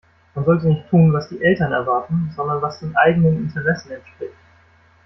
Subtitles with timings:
[0.33, 4.33] Man sollte nicht tun, was die Eltern erwarten, sondern was den eigenen Interessen entspricht.